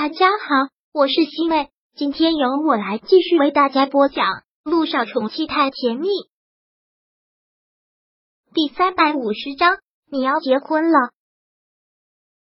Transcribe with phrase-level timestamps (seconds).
[0.00, 4.26] 大家好，我是西妹，今天由我来继续为大家播讲
[4.62, 6.06] 《路上宠妻太甜蜜》
[8.54, 9.78] 第三百五十章。
[10.08, 11.10] 你要结婚了？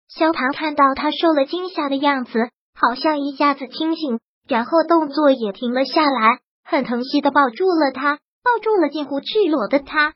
[0.06, 10.12] 萧唐看到他受了惊吓的样子，好像一下子清醒，然后动作也停了下来，很疼惜的抱住了他，抱住了近乎赤裸的他。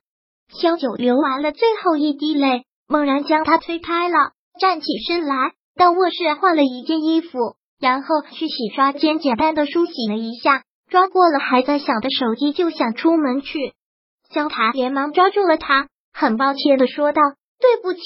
[0.51, 5.55] 萧九流完了最后一滴泪，猛然将他推开了，站起身来。
[5.77, 13.75] 到卧室换了一件衣服，然后去洗刷间简单的梳洗了一下，抓过了还在响的手机就想出门去。
[14.31, 17.21] 萧塔连忙抓住了他，很抱歉的说道
[17.61, 18.01] ：“对不起，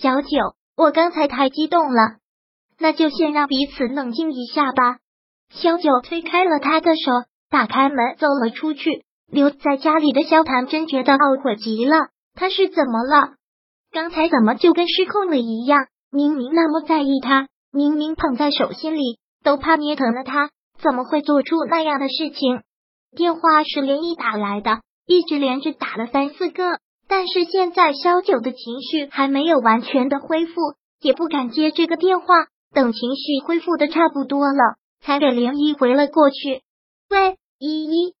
[0.00, 0.28] 小九，
[0.76, 2.16] 我刚才太激动了。
[2.78, 4.98] 那就先让彼此冷静一下吧。”
[5.50, 7.12] 萧九推开了他的手，
[7.48, 9.04] 打开门走了出去。
[9.28, 13.34] 留在家里的萧谭真觉得懊悔极了，他是怎么了？
[13.90, 15.86] 刚才怎么就跟失控了一样？
[16.16, 20.48] 明明那么在意他，明明捧在手心里，都怕捏疼了他，
[20.82, 22.62] 怎么会做出那样的事情？
[23.14, 30.54] 电话是连一打来的，一直连着打了三四个，但是现在萧九的情绪还没有完全的恢复，
[31.02, 32.26] 也不敢接这个电话，
[32.72, 36.62] 等情绪恢复的差不多了，才给连依回了过去。
[37.10, 38.14] 喂，依依，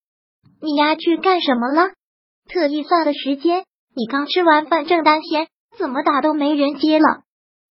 [0.60, 1.92] 你丫去干什么了？
[2.46, 7.22] 特意算了时间，你刚吃完饭正当先，怎么打都没人接了。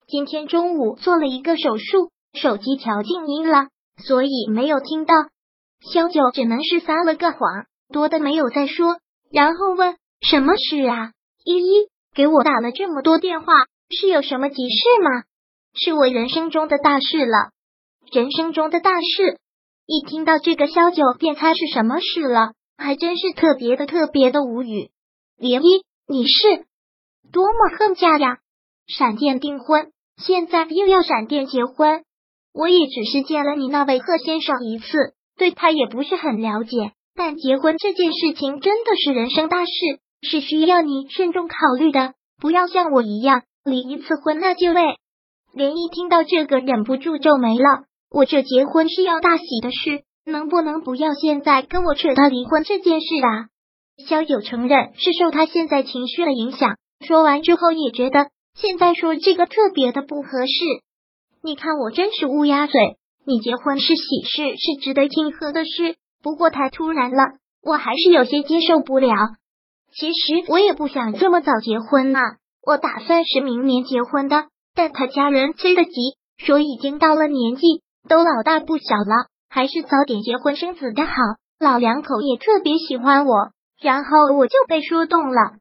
[0.08, 5.16] 今天中午做了一个手术，手机调静音了，所以没有听到。
[5.92, 9.00] 萧九只能是撒了个谎，多的没有再说，
[9.32, 11.12] 然后问什么事啊？
[11.44, 13.52] 依依给我打了这么多电话，
[13.90, 15.24] 是有什么急事吗？
[15.74, 17.50] 是我人生中的大事了，
[18.12, 19.40] 人生中的大事。
[19.88, 24.92] 一听到这个，萧九便猜是什么事了，还真是特别的特别的无语。
[25.40, 26.66] 涟漪，你是
[27.32, 28.38] 多么恨嫁呀？
[28.86, 29.92] 闪电订婚。
[30.18, 32.04] 现在又要闪电结婚，
[32.54, 34.86] 我也只是见了你那位贺先生一次，
[35.38, 36.94] 对他也不是很了解。
[37.14, 39.72] 但结婚这件事情真的是人生大事，
[40.22, 44.82] 是需要你慎重考虑的，不要像我一样离一次婚那就累。
[45.54, 47.84] 连一听到这个，忍不住皱眉了。
[48.10, 53.48] 我这结婚是要大喜的事，能不能不要现在跟我扯到离婚这件事啊？
[54.08, 58.28] 肖九承认是受他现在情绪的影响，说完之后也觉得。
[58.56, 60.64] 现在说这个特别的不合适，
[61.44, 62.98] 你看我真是乌鸦嘴。
[63.28, 67.18] 你结婚是喜事，是值得庆贺的事，不过太突然了，
[67.62, 69.10] 我还是有些接受不了。
[69.92, 72.20] 其实我也不想这么早结婚呐，
[72.62, 75.92] 我打算是明年结婚的，但他家人催得急，
[76.38, 81.14] 说已经到了年纪，都老大不小了，还是早点结婚生子的好。
[81.60, 83.52] 老两口也特别喜欢我，
[83.82, 85.58] 然后我就被说动了。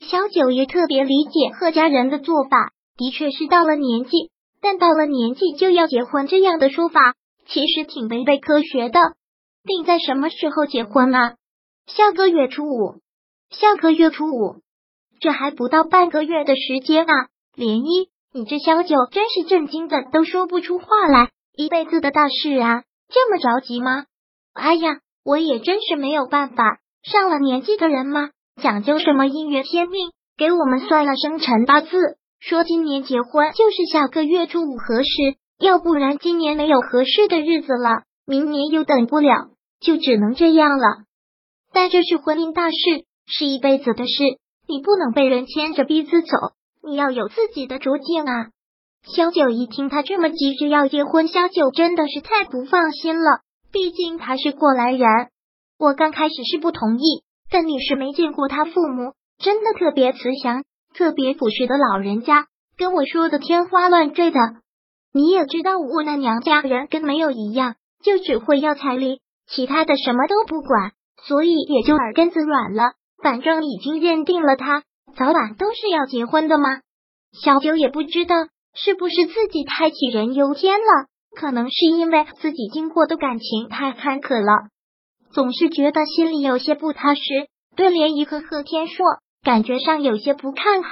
[0.00, 4.30] 小九也特别理解贺家人的做法，的确是到了年纪，
[4.60, 7.14] 但到了年纪就要结婚这样的说法，
[7.46, 9.00] 其实挺违背科学的。
[9.64, 11.34] 定在什么时候结婚啊？
[11.86, 13.00] 下个月初五，
[13.50, 14.60] 下个月初五，
[15.20, 17.28] 这还不到半个月的时间啊！
[17.56, 24.04] 涟漪，你这小九真是震惊的都说不出话来，一辈子的大事啊，这么着急吗？
[24.52, 28.30] 哎呀，我也真是没有办法，上了年纪的人嘛。
[28.62, 30.10] 讲究什么姻缘天命？
[30.38, 31.88] 给我们算了生辰八字，
[32.40, 39.50] 说今年结婚就是下个月初五合适，要不然今年没有合适的日子了，明年又等不了，
[39.80, 41.04] 就只能这样了。
[41.72, 42.76] 但这是婚姻大事，
[43.26, 44.22] 是一辈子的事，
[44.66, 46.36] 你不能被人牵着鼻子走，
[46.82, 48.48] 你要有自己的主见啊！
[49.04, 53.40] 萧九一听他这么急着要结婚，萧九真的是太不放心了，
[53.70, 55.06] 毕竟他是过来人。
[55.78, 57.22] 我刚开始是不同意。
[57.50, 60.64] 但你是没见过他父母，真的特别慈祥、
[60.94, 62.46] 特别朴实的老人家，
[62.76, 64.38] 跟我说的天花乱坠的。
[65.12, 70.92] 你也知道，我那娘家人跟没有一样，就只会要彩礼，其他的什么都不管，
[71.22, 72.92] 所以也就耳根子软了。
[73.22, 74.82] 反正已经认定了他，
[75.16, 76.80] 早晚都是要结婚的吗？
[77.32, 78.34] 小九也不知道
[78.74, 84.68] 是不是自己太杞人忧天了，可能是因为自己经过的感情太坎坷了。
[85.36, 87.20] 总是觉得心里有些不踏实，
[87.76, 89.04] 对涟漪和贺天硕
[89.42, 90.88] 感觉上有些不看好，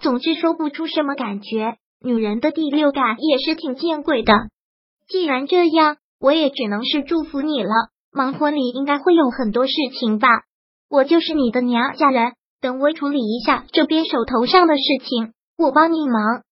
[0.00, 1.78] 总是说不出什么感觉。
[2.00, 4.32] 女人的第六感也是挺见鬼的。
[5.08, 7.70] 既然这样，我也只能是祝福你了。
[8.12, 10.28] 忙婚礼应该会有很多事情吧？
[10.88, 16.42] 我就是你的娘家人，等我处理一下这边手头上的事情，我帮你忙。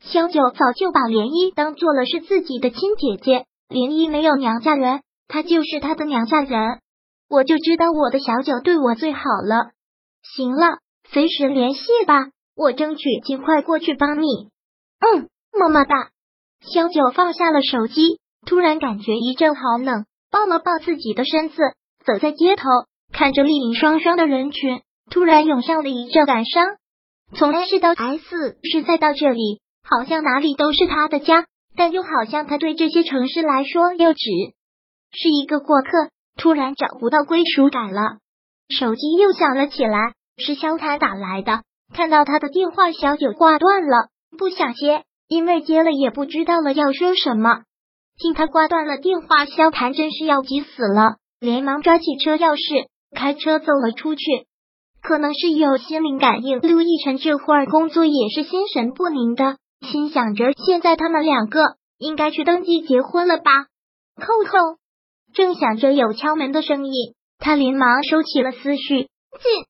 [0.00, 6.80] 萧九早就把涟漪当做了是自己的亲姐姐，涟漪没有娘家人，她就是她的娘家人。
[7.34, 9.72] 我就知道我的小九对我最好了。
[10.22, 10.78] 行了，
[11.10, 14.26] 随时联系吧，我争取尽快过去帮你。
[15.00, 15.28] 嗯，
[15.58, 16.10] 么么哒。
[16.60, 21.56] 小九放下了手机，突然感觉一阵好冷，抱了抱自己的身子，
[22.06, 22.68] 走在街头，
[23.12, 26.64] 看着丽影双双的人群，突然涌上了一阵感伤。
[27.36, 34.20] 从 A 市到 S 市再到这里，好像哪里都是他的家，但又好像他对这些城市来说又只
[35.10, 36.13] 是一个过客。
[36.36, 38.18] 突然找不到归属感了，
[38.68, 41.62] 手机又响了起来，是萧谈打来的。
[41.92, 47.62] 看到他的电话，小九挂断了，不想接，因为接了也不知道了要说什么。
[48.16, 54.24] 听他挂断了电话，萧谈真是要急死了，连忙抓起车钥匙，开车走了出去。
[55.02, 63.66] 可能是有心灵感应，陆亦辰这会儿工作也是心神不宁的，心想着现在他们两个应该去登记结婚了吧。
[64.16, 64.78] 扣扣。
[65.34, 66.92] 正想着有敲门的声音，
[67.38, 69.08] 他连忙收起了思绪。
[69.34, 69.66] 进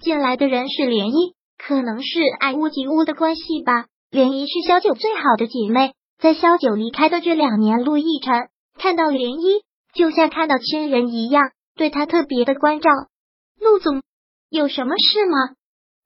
[0.00, 3.84] 进来的人是涟漪，可能是爱屋及乌的关系吧。
[4.10, 8.48] 涟漪是萧九最好的姐妹，在萧九离开的这两年，陆亦辰
[8.78, 9.62] 看到涟漪
[9.94, 12.90] 就像看到亲人一样，对他特别的关照。
[13.60, 14.02] 陆总
[14.48, 15.36] 有什么事吗？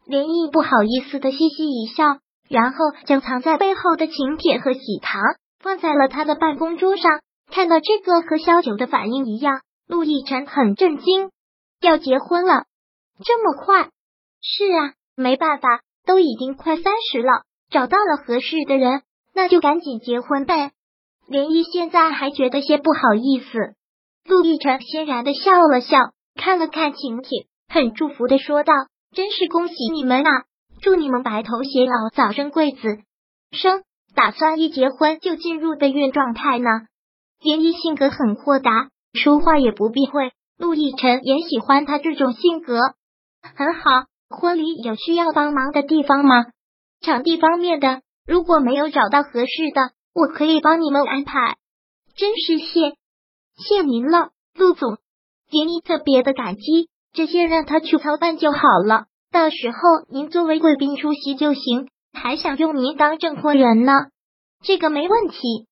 [0.08, 2.18] 涟漪不好意思的嘻嘻一笑，
[2.48, 5.22] 然后将藏在背后的请帖和喜糖
[5.60, 7.20] 放在了他的办公桌上。
[7.56, 11.30] 看到这个和萧九的反应一样，陆亦辰很震惊。
[11.80, 12.66] 要结婚了，
[13.24, 13.88] 这么快？
[14.42, 19.00] 是啊，没办法，都已经快三十了，找到了合适的人，
[19.34, 20.72] 那就赶紧结婚呗。
[21.28, 23.74] 连依现在还觉得些不好意思。
[24.26, 25.96] 陆亦辰欣然的笑了笑，
[26.34, 28.74] 看了看晴晴，很祝福的说道
[29.16, 30.44] ：“真是恭喜你们啊，
[30.82, 32.98] 祝你们白头偕老，早生贵子。
[33.50, 33.82] 生
[34.14, 36.68] 打算一结婚就进入备孕状态呢。”
[37.42, 40.32] 涟漪性格很豁达，说话也不避讳。
[40.58, 42.80] 陆亦辰也喜欢他这种性格，
[43.42, 44.06] 很好。
[44.28, 46.46] 婚礼有需要帮忙的地方吗？
[47.00, 51.56] 场地方面的，如果没有找到合适的，我可以帮你们安排。
[52.16, 52.94] 真是谢
[53.56, 54.98] 谢您了，陆总。
[55.50, 59.04] 涟漪特别的感激，这些让他去操办就好了。
[59.30, 59.78] 到时候
[60.08, 63.92] 您作为贵宾出席就行，还想用您当证婚人呢？
[64.64, 65.66] 这个没问题。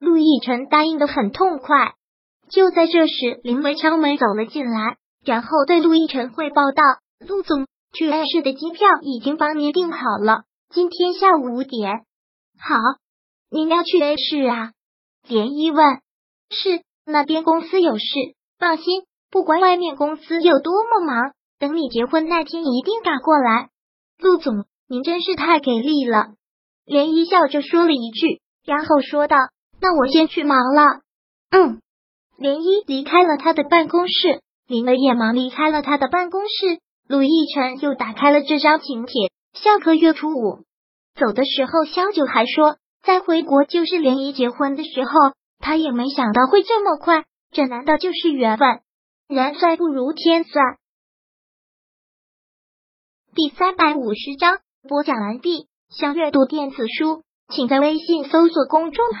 [0.00, 1.94] 陆亦辰答应的很痛快。
[2.48, 6.82] 就在这时，林文敲门走了进来，然后对陆亦辰汇报道
[7.24, 12.00] ：“陆总，去 A 市的机票已经帮您订好了，今天下午五点。”
[12.58, 12.76] 好，
[13.50, 14.72] 您要去 A 市啊？
[15.28, 16.00] 连漪问。
[16.50, 18.04] 是，那边公司有事。
[18.58, 23.68] 放心，不管外面公司有多么忙，等你结婚那天一定赶过来。
[24.18, 26.32] 陆总，您真是太给力了。
[26.84, 29.36] 连漪笑着说了一句，然后说道。
[29.80, 31.00] 那我先去忙了。
[31.50, 31.80] 嗯，
[32.38, 36.80] 涟漪离开了他的办公室，林儿也忙离开了他的办公室。
[37.08, 39.32] 陆亦辰又打开了这张请帖。
[39.52, 40.64] 下个月初五
[41.14, 45.10] 走的时候，萧九还说再回国就是涟漪结婚的时候。
[45.62, 48.80] 他也没想到会这么快，这难道就是缘分？
[49.28, 50.78] 人算不如天算。
[53.34, 55.66] 第三百五十章播讲完毕。
[55.90, 59.20] 想阅读电子书，请在微信搜索公众号。